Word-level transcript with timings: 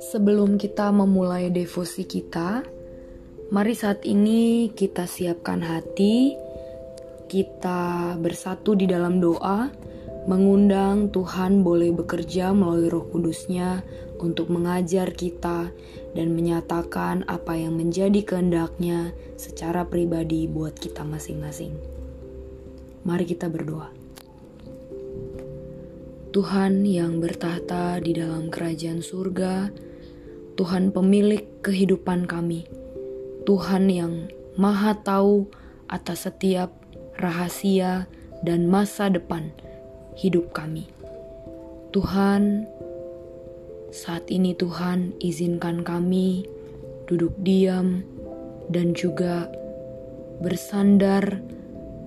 Sebelum 0.00 0.56
kita 0.56 0.88
memulai 0.96 1.52
devosi 1.52 2.08
kita, 2.08 2.64
mari 3.52 3.76
saat 3.76 4.00
ini 4.08 4.72
kita 4.72 5.04
siapkan 5.04 5.60
hati, 5.60 6.32
kita 7.28 8.16
bersatu 8.16 8.72
di 8.72 8.88
dalam 8.88 9.20
doa, 9.20 9.68
mengundang 10.24 11.12
Tuhan 11.12 11.60
boleh 11.60 11.92
bekerja 11.92 12.56
melalui 12.56 12.88
roh 12.88 13.12
kudusnya 13.12 13.84
untuk 14.24 14.48
mengajar 14.48 15.12
kita 15.12 15.68
dan 16.16 16.28
menyatakan 16.32 17.28
apa 17.28 17.60
yang 17.60 17.76
menjadi 17.76 18.24
kehendaknya 18.24 19.12
secara 19.36 19.84
pribadi 19.84 20.48
buat 20.48 20.80
kita 20.80 21.04
masing-masing. 21.04 21.76
Mari 23.04 23.28
kita 23.28 23.52
berdoa. 23.52 23.92
Tuhan 26.30 26.88
yang 26.88 27.20
bertahta 27.20 28.00
di 28.00 28.16
dalam 28.16 28.48
kerajaan 28.48 29.02
surga, 29.02 29.89
Tuhan 30.60 30.92
pemilik 30.92 31.40
kehidupan 31.64 32.28
kami, 32.28 32.68
Tuhan 33.48 33.88
yang 33.88 34.28
Maha 34.60 34.92
Tahu 34.92 35.48
atas 35.88 36.28
setiap 36.28 36.68
rahasia 37.16 38.04
dan 38.44 38.68
masa 38.68 39.08
depan 39.08 39.56
hidup 40.20 40.52
kami. 40.52 40.84
Tuhan, 41.96 42.68
saat 43.88 44.28
ini 44.28 44.52
Tuhan 44.52 45.16
izinkan 45.24 45.80
kami 45.80 46.44
duduk 47.08 47.32
diam 47.40 48.04
dan 48.68 48.92
juga 48.92 49.48
bersandar 50.44 51.40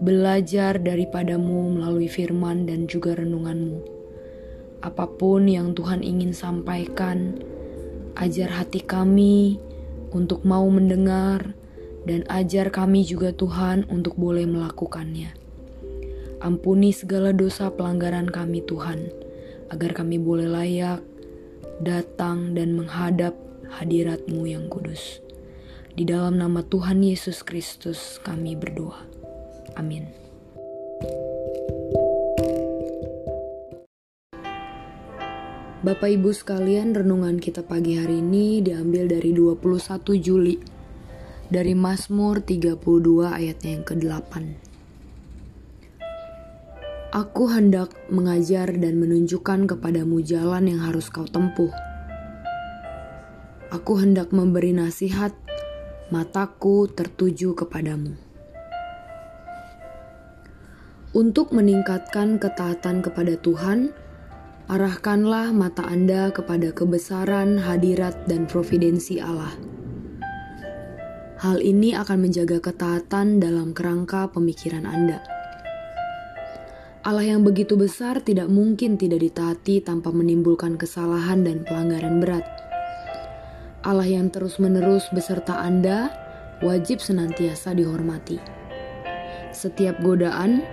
belajar 0.05 0.77
daripadamu 0.77 1.81
melalui 1.81 2.05
firman 2.05 2.69
dan 2.69 2.85
juga 2.85 3.17
renunganmu. 3.17 3.81
Apa 4.85 5.09
pun 5.17 5.49
yang 5.49 5.73
Tuhan 5.73 6.05
ingin 6.05 6.37
sampaikan, 6.37 7.41
Ajar 8.13 8.53
hati 8.61 8.85
kami 8.85 9.57
untuk 10.13 10.45
mau 10.45 10.69
mendengar, 10.69 11.57
dan 12.03 12.27
ajar 12.29 12.69
kami 12.69 13.01
juga 13.07 13.33
Tuhan 13.33 13.89
untuk 13.89 14.13
boleh 14.19 14.45
melakukannya. 14.45 15.33
Ampuni 16.43 16.91
segala 16.91 17.31
dosa 17.31 17.71
pelanggaran 17.71 18.29
kami 18.29 18.61
Tuhan, 18.67 19.09
agar 19.71 19.97
kami 19.97 20.19
boleh 20.21 20.45
layak 20.45 21.01
datang 21.81 22.53
dan 22.53 22.77
menghadap 22.77 23.33
hadiratmu 23.81 24.45
yang 24.45 24.69
kudus. 24.69 25.23
Di 25.93 26.05
dalam 26.05 26.37
nama 26.37 26.61
Tuhan 26.61 27.01
Yesus 27.01 27.41
Kristus 27.41 28.21
kami 28.21 28.53
berdoa. 28.53 29.01
Amin. 29.73 30.09
Bapak 35.83 36.15
Ibu 36.15 36.31
sekalian, 36.31 36.95
renungan 36.95 37.43
kita 37.43 37.59
pagi 37.59 37.99
hari 37.99 38.23
ini 38.23 38.63
diambil 38.63 39.03
dari 39.03 39.35
21 39.35 40.15
Juli 40.15 40.55
dari 41.51 41.75
Mazmur 41.75 42.39
32 42.39 42.79
ayatnya 43.27 43.75
yang 43.75 43.83
ke-8. 43.83 44.33
Aku 47.11 47.51
hendak 47.51 47.91
mengajar 48.07 48.71
dan 48.71 48.95
menunjukkan 48.95 49.75
kepadamu 49.75 50.23
jalan 50.23 50.71
yang 50.71 50.87
harus 50.87 51.11
kau 51.11 51.27
tempuh. 51.27 51.75
Aku 53.67 53.99
hendak 53.99 54.31
memberi 54.31 54.71
nasihat, 54.71 55.35
mataku 56.07 56.87
tertuju 56.87 57.59
kepadamu. 57.59 58.15
Untuk 61.11 61.51
meningkatkan 61.51 62.39
ketaatan 62.39 63.03
kepada 63.03 63.35
Tuhan, 63.35 63.91
Arahkanlah 64.63 65.51
mata 65.51 65.83
Anda 65.83 66.31
kepada 66.31 66.71
kebesaran, 66.71 67.59
hadirat, 67.59 68.23
dan 68.31 68.47
providensi 68.47 69.19
Allah. 69.19 69.51
Hal 71.43 71.59
ini 71.59 71.91
akan 71.91 72.23
menjaga 72.23 72.63
ketaatan 72.63 73.43
dalam 73.43 73.75
kerangka 73.75 74.31
pemikiran 74.31 74.87
Anda. 74.87 75.19
Allah 77.03 77.35
yang 77.35 77.43
begitu 77.43 77.75
besar 77.75 78.23
tidak 78.23 78.47
mungkin 78.47 78.95
tidak 78.95 79.27
ditaati 79.27 79.83
tanpa 79.83 80.15
menimbulkan 80.15 80.79
kesalahan 80.79 81.43
dan 81.43 81.67
pelanggaran 81.67 82.23
berat. 82.23 82.47
Allah 83.83 84.07
yang 84.07 84.31
terus-menerus 84.31 85.11
beserta 85.11 85.59
Anda 85.59 86.07
wajib 86.63 87.03
senantiasa 87.03 87.75
dihormati. 87.75 88.39
Setiap 89.51 89.99
godaan, 89.99 90.63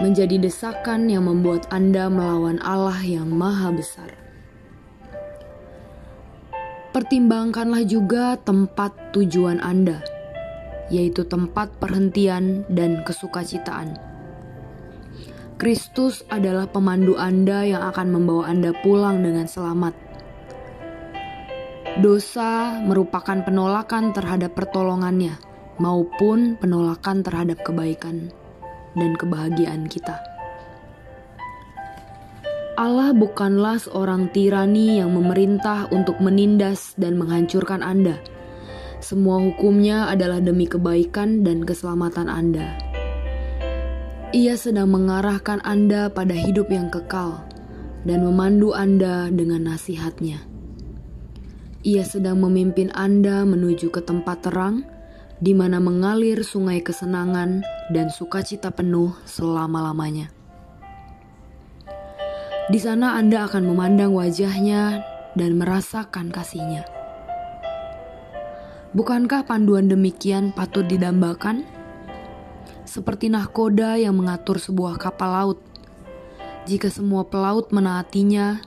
menjadi 0.00 0.40
desakan 0.40 1.12
yang 1.12 1.28
membuat 1.28 1.68
Anda 1.68 2.08
melawan 2.08 2.56
Allah 2.64 2.96
yang 3.04 3.28
Maha 3.28 3.74
Besar. 3.74 4.10
Pertimbangkanlah 6.92 7.84
juga 7.84 8.36
tempat 8.40 8.92
tujuan 9.16 9.60
Anda, 9.60 10.00
yaitu 10.88 11.24
tempat 11.24 11.76
perhentian 11.80 12.64
dan 12.68 13.04
kesukacitaan. 13.04 13.96
Kristus 15.60 16.24
adalah 16.28 16.68
pemandu 16.68 17.16
Anda 17.16 17.64
yang 17.64 17.82
akan 17.92 18.08
membawa 18.12 18.48
Anda 18.48 18.76
pulang 18.80 19.24
dengan 19.24 19.48
selamat. 19.48 19.94
Dosa 22.00 22.80
merupakan 22.80 23.44
penolakan 23.44 24.16
terhadap 24.16 24.56
pertolongannya 24.56 25.36
maupun 25.76 26.56
penolakan 26.56 27.20
terhadap 27.20 27.60
kebaikan 27.60 28.32
dan 28.96 29.16
kebahagiaan 29.16 29.88
kita. 29.88 30.18
Allah 32.72 33.12
bukanlah 33.12 33.76
seorang 33.76 34.32
tirani 34.32 34.96
yang 34.96 35.12
memerintah 35.12 35.92
untuk 35.92 36.16
menindas 36.24 36.96
dan 36.96 37.20
menghancurkan 37.20 37.84
Anda. 37.84 38.16
Semua 39.04 39.38
hukumnya 39.44 40.08
adalah 40.08 40.40
demi 40.40 40.64
kebaikan 40.64 41.44
dan 41.44 41.68
keselamatan 41.68 42.32
Anda. 42.32 42.80
Ia 44.32 44.56
sedang 44.56 44.88
mengarahkan 44.88 45.60
Anda 45.60 46.08
pada 46.08 46.32
hidup 46.32 46.72
yang 46.72 46.88
kekal 46.88 47.44
dan 48.08 48.24
memandu 48.24 48.72
Anda 48.72 49.28
dengan 49.28 49.68
nasihatnya. 49.68 50.40
Ia 51.84 52.06
sedang 52.08 52.40
memimpin 52.40 52.88
Anda 52.96 53.44
menuju 53.44 53.92
ke 53.92 54.00
tempat 54.00 54.48
terang 54.48 54.88
di 55.42 55.58
mana 55.58 55.82
mengalir 55.82 56.46
sungai 56.46 56.86
kesenangan 56.86 57.66
dan 57.90 58.14
sukacita 58.14 58.70
penuh 58.70 59.10
selama-lamanya. 59.26 60.30
Di 62.70 62.78
sana 62.78 63.18
Anda 63.18 63.50
akan 63.50 63.66
memandang 63.66 64.14
wajahnya 64.14 65.02
dan 65.34 65.58
merasakan 65.58 66.30
kasihnya. 66.30 66.86
Bukankah 68.94 69.42
panduan 69.42 69.90
demikian 69.90 70.54
patut 70.54 70.86
didambakan? 70.86 71.66
Seperti 72.86 73.26
nahkoda 73.26 73.98
yang 73.98 74.14
mengatur 74.14 74.62
sebuah 74.62 74.94
kapal 74.94 75.30
laut. 75.34 75.58
Jika 76.70 76.86
semua 76.86 77.26
pelaut 77.26 77.74
menaatinya, 77.74 78.62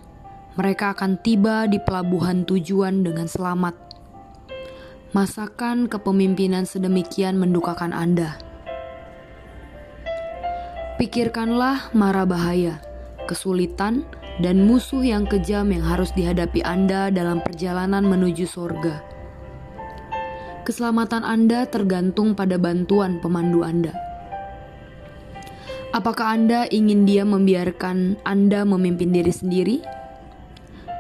mereka 0.59 0.91
akan 0.91 1.23
tiba 1.23 1.71
di 1.71 1.79
pelabuhan 1.79 2.43
tujuan 2.43 2.99
dengan 2.99 3.31
selamat 3.31 3.85
Masakan 5.15 5.87
kepemimpinan 5.87 6.67
sedemikian 6.67 7.39
mendukakan 7.39 7.95
Anda. 7.95 8.35
Pikirkanlah 10.99 11.95
mara 11.95 12.27
bahaya, 12.27 12.83
kesulitan, 13.23 14.03
dan 14.43 14.67
musuh 14.67 14.99
yang 14.99 15.23
kejam 15.23 15.71
yang 15.71 15.87
harus 15.87 16.11
dihadapi 16.19 16.59
Anda 16.67 17.15
dalam 17.15 17.39
perjalanan 17.39 18.03
menuju 18.03 18.43
sorga. 18.43 18.99
Keselamatan 20.67 21.23
Anda 21.23 21.63
tergantung 21.63 22.35
pada 22.35 22.59
bantuan 22.59 23.23
pemandu 23.23 23.63
Anda. 23.63 23.95
Apakah 25.95 26.35
Anda 26.35 26.67
ingin 26.67 27.07
dia 27.07 27.23
membiarkan 27.23 28.19
Anda 28.27 28.67
memimpin 28.67 29.15
diri 29.15 29.31
sendiri? 29.31 29.79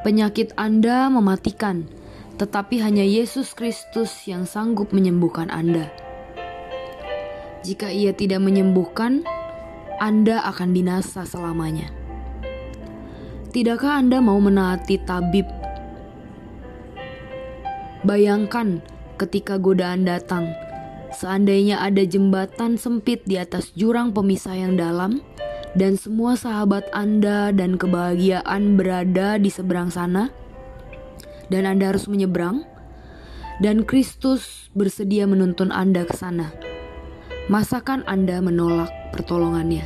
Penyakit 0.07 0.55
Anda 0.55 1.11
mematikan 1.11 1.94
tetapi 2.35 2.83
hanya 2.83 3.03
Yesus 3.03 3.55
Kristus 3.55 4.11
yang 4.27 4.43
sanggup 4.43 4.91
menyembuhkan 4.91 5.47
Anda. 5.47 5.87
Jika 7.63 7.89
Ia 7.89 8.11
tidak 8.11 8.43
menyembuhkan, 8.43 9.23
Anda 9.97 10.43
akan 10.43 10.75
binasa 10.75 11.23
selamanya. 11.23 11.89
Tidakkah 13.55 14.03
Anda 14.03 14.19
mau 14.19 14.37
menaati 14.43 14.99
tabib? 15.07 15.47
Bayangkan 18.03 18.83
ketika 19.15 19.55
godaan 19.55 20.03
datang, 20.03 20.51
seandainya 21.15 21.79
ada 21.79 22.03
jembatan 22.03 22.75
sempit 22.75 23.23
di 23.23 23.39
atas 23.39 23.71
jurang 23.73 24.11
pemisah 24.11 24.53
yang 24.53 24.75
dalam, 24.75 25.23
dan 25.73 25.95
semua 25.95 26.35
sahabat 26.35 26.85
Anda 26.91 27.55
dan 27.55 27.79
kebahagiaan 27.79 28.75
berada 28.75 29.39
di 29.39 29.47
seberang 29.47 29.87
sana 29.89 30.29
dan 31.49 31.69
Anda 31.69 31.93
harus 31.93 32.09
menyeberang, 32.09 32.65
dan 33.63 33.87
Kristus 33.87 34.67
bersedia 34.75 35.23
menuntun 35.29 35.71
Anda 35.71 36.03
ke 36.03 36.15
sana. 36.17 36.51
Masakan 37.47 38.03
Anda 38.09 38.41
menolak 38.41 38.91
pertolongannya? 39.13 39.85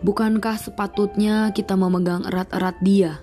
Bukankah 0.00 0.56
sepatutnya 0.56 1.52
kita 1.52 1.76
memegang 1.76 2.24
erat-erat 2.24 2.76
Dia 2.80 3.20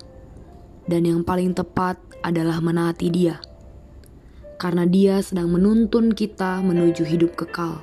dan 0.85 1.09
yang 1.09 1.21
paling 1.25 1.57
tepat 1.57 1.97
adalah 2.21 2.61
menaati 2.61 3.09
Dia, 3.09 3.41
karena 4.61 4.85
Dia 4.85 5.21
sedang 5.25 5.49
menuntun 5.49 6.13
kita 6.13 6.61
menuju 6.61 7.01
hidup 7.01 7.33
kekal, 7.33 7.81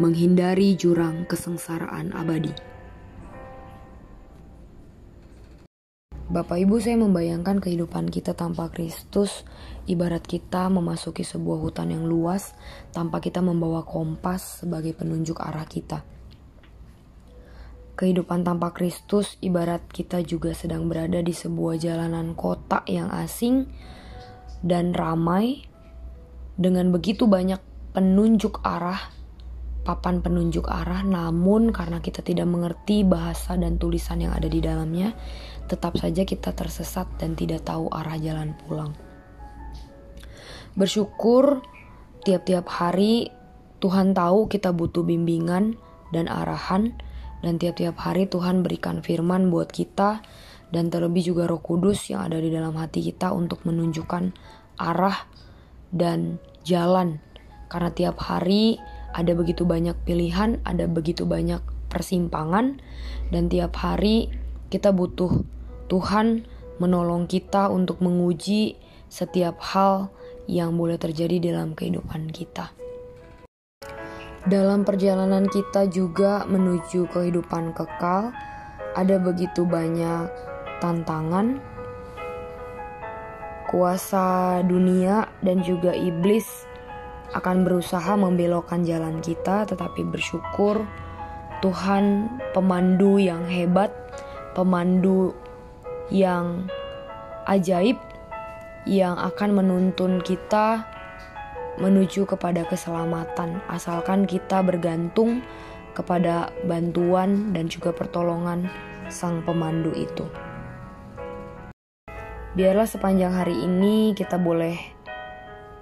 menghindari 0.00 0.72
jurang 0.72 1.28
kesengsaraan 1.28 2.16
abadi. 2.16 2.69
Bapak 6.30 6.62
Ibu, 6.62 6.78
saya 6.78 6.94
membayangkan 6.94 7.58
kehidupan 7.58 8.06
kita 8.06 8.38
tanpa 8.38 8.70
Kristus, 8.70 9.42
ibarat 9.90 10.22
kita 10.22 10.70
memasuki 10.70 11.26
sebuah 11.26 11.58
hutan 11.58 11.90
yang 11.90 12.06
luas 12.06 12.54
tanpa 12.94 13.18
kita 13.18 13.42
membawa 13.42 13.82
kompas 13.82 14.62
sebagai 14.62 14.94
penunjuk 14.94 15.42
arah 15.42 15.66
kita. 15.66 16.06
Kehidupan 17.98 18.46
tanpa 18.46 18.70
Kristus 18.70 19.42
ibarat 19.42 19.82
kita 19.90 20.22
juga 20.22 20.54
sedang 20.54 20.86
berada 20.86 21.18
di 21.18 21.34
sebuah 21.34 21.82
jalanan 21.82 22.38
kota 22.38 22.86
yang 22.86 23.10
asing 23.10 23.66
dan 24.62 24.94
ramai 24.94 25.66
dengan 26.54 26.94
begitu 26.94 27.26
banyak 27.26 27.58
penunjuk 27.90 28.62
arah, 28.62 29.10
papan 29.82 30.20
penunjuk 30.20 30.68
arah, 30.68 31.00
namun 31.02 31.72
karena 31.72 31.98
kita 32.04 32.20
tidak 32.20 32.46
mengerti 32.46 33.02
bahasa 33.02 33.56
dan 33.56 33.80
tulisan 33.80 34.20
yang 34.20 34.36
ada 34.36 34.46
di 34.46 34.60
dalamnya, 34.60 35.16
tetap 35.66 35.96
saja 35.96 36.26
kita 36.26 36.52
tersesat 36.52 37.08
dan 37.16 37.38
tidak 37.38 37.64
tahu 37.64 37.88
arah 37.88 38.18
jalan 38.20 38.52
pulang. 38.64 38.92
Bersyukur 40.76 41.64
tiap-tiap 42.22 42.68
hari 42.68 43.32
Tuhan 43.80 44.12
tahu 44.12 44.46
kita 44.46 44.76
butuh 44.76 45.02
bimbingan 45.02 45.74
dan 46.12 46.28
arahan 46.28 46.94
dan 47.40 47.56
tiap-tiap 47.56 47.96
hari 47.96 48.28
Tuhan 48.28 48.60
berikan 48.60 49.00
firman 49.00 49.48
buat 49.48 49.72
kita 49.72 50.20
dan 50.70 50.92
terlebih 50.92 51.32
juga 51.32 51.48
Roh 51.50 51.58
Kudus 51.58 52.12
yang 52.12 52.28
ada 52.28 52.38
di 52.38 52.52
dalam 52.52 52.76
hati 52.76 53.02
kita 53.02 53.32
untuk 53.34 53.64
menunjukkan 53.66 54.30
arah 54.78 55.26
dan 55.90 56.38
jalan. 56.62 57.18
Karena 57.70 57.90
tiap 57.90 58.18
hari 58.22 58.78
ada 59.10 59.32
begitu 59.34 59.66
banyak 59.66 59.96
pilihan, 60.06 60.62
ada 60.62 60.86
begitu 60.86 61.26
banyak 61.26 61.60
persimpangan 61.90 62.78
dan 63.34 63.50
tiap 63.50 63.74
hari 63.78 64.30
kita 64.70 64.94
butuh 64.94 65.42
Tuhan 65.90 66.46
menolong 66.78 67.26
kita 67.26 67.68
untuk 67.68 67.98
menguji 67.98 68.78
setiap 69.10 69.58
hal 69.74 70.14
yang 70.46 70.78
boleh 70.78 70.96
terjadi 70.96 71.52
dalam 71.52 71.74
kehidupan 71.74 72.30
kita. 72.30 72.70
Dalam 74.46 74.88
perjalanan 74.88 75.44
kita 75.50 75.84
juga 75.90 76.48
menuju 76.48 77.10
kehidupan 77.12 77.76
kekal, 77.76 78.32
ada 78.96 79.16
begitu 79.20 79.68
banyak 79.68 80.32
tantangan, 80.80 81.60
kuasa 83.68 84.58
dunia, 84.64 85.28
dan 85.44 85.60
juga 85.60 85.92
iblis 85.92 86.69
akan 87.34 87.62
berusaha 87.62 88.18
membelokkan 88.18 88.82
jalan 88.82 89.22
kita, 89.22 89.68
tetapi 89.68 90.02
bersyukur 90.06 90.82
Tuhan, 91.60 92.26
pemandu 92.56 93.20
yang 93.20 93.44
hebat, 93.44 93.92
pemandu 94.56 95.36
yang 96.08 96.66
ajaib, 97.44 98.00
yang 98.88 99.14
akan 99.20 99.60
menuntun 99.60 100.24
kita 100.24 100.88
menuju 101.76 102.24
kepada 102.24 102.64
keselamatan, 102.64 103.60
asalkan 103.68 104.24
kita 104.24 104.64
bergantung 104.64 105.44
kepada 105.92 106.48
bantuan 106.64 107.52
dan 107.52 107.68
juga 107.68 107.92
pertolongan 107.92 108.68
Sang 109.10 109.42
Pemandu 109.42 109.90
itu. 109.92 110.24
Biarlah 112.54 112.86
sepanjang 112.86 113.34
hari 113.34 113.54
ini 113.62 114.14
kita 114.14 114.38
boleh 114.38 114.74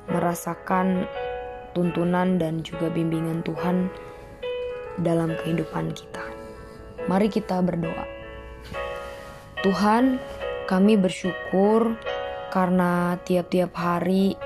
merasakan 0.08 1.08
tuntunan 1.72 2.40
dan 2.40 2.60
juga 2.64 2.88
bimbingan 2.92 3.44
Tuhan 3.44 3.92
dalam 5.00 5.34
kehidupan 5.42 5.94
kita. 5.94 6.24
Mari 7.08 7.32
kita 7.32 7.62
berdoa. 7.64 8.04
Tuhan, 9.64 10.22
kami 10.68 10.94
bersyukur 11.00 11.96
karena 12.54 13.16
tiap-tiap 13.24 13.74
hari 13.74 14.36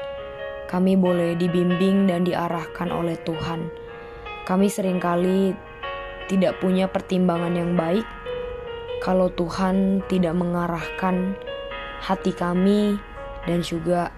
kami 0.73 0.97
boleh 0.97 1.37
dibimbing 1.37 2.09
dan 2.09 2.25
diarahkan 2.25 2.89
oleh 2.89 3.21
Tuhan. 3.29 3.69
Kami 4.49 4.67
sering 4.73 4.99
kali 4.99 5.53
tidak 6.33 6.57
punya 6.65 6.89
pertimbangan 6.89 7.53
yang 7.53 7.77
baik 7.77 8.09
kalau 9.05 9.29
Tuhan 9.35 10.01
tidak 10.09 10.33
mengarahkan 10.33 11.37
hati 12.01 12.33
kami 12.33 12.97
dan 13.45 13.61
juga 13.61 14.15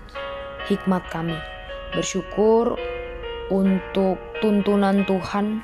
hikmat 0.71 1.03
kami. 1.11 1.37
Bersyukur 1.97 2.79
untuk 3.53 4.17
tuntunan 4.41 5.05
Tuhan 5.05 5.61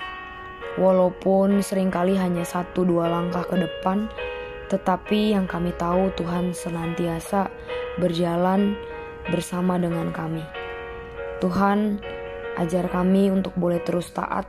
walaupun 0.76 1.64
sering 1.64 1.88
kali 1.88 2.16
hanya 2.16 2.44
satu 2.44 2.84
dua 2.84 3.08
langkah 3.08 3.44
ke 3.44 3.56
depan 3.56 4.08
tetapi 4.70 5.34
yang 5.34 5.50
kami 5.50 5.74
tahu 5.74 6.14
Tuhan 6.14 6.54
senantiasa 6.54 7.50
berjalan 7.98 8.78
bersama 9.26 9.76
dengan 9.76 10.14
kami. 10.14 10.46
Tuhan, 11.42 11.98
ajar 12.54 12.86
kami 12.86 13.34
untuk 13.34 13.52
boleh 13.58 13.82
terus 13.82 14.14
taat 14.14 14.46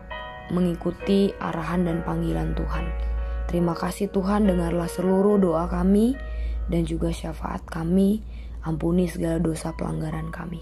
mengikuti 0.53 1.33
arahan 1.41 1.89
dan 1.89 2.05
panggilan 2.05 2.53
Tuhan. 2.53 2.85
Terima 3.49 3.73
kasih 3.73 4.13
Tuhan, 4.13 4.45
dengarlah 4.45 4.87
seluruh 4.87 5.41
doa 5.41 5.65
kami 5.65 6.13
dan 6.69 6.85
juga 6.85 7.09
syafaat 7.09 7.65
kami. 7.65 8.21
Ampuni 8.61 9.09
segala 9.09 9.41
dosa 9.41 9.73
pelanggaran 9.73 10.29
kami. 10.29 10.61